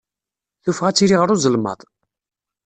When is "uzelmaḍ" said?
1.35-1.79